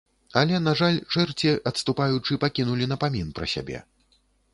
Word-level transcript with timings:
Але, 0.39 0.55
на 0.67 0.71
жаль, 0.79 0.95
чэрці, 1.13 1.51
адступаючы, 1.71 2.39
пакінулі 2.45 2.87
напамін 2.95 3.29
пра 3.41 3.49
сябе. 3.53 3.83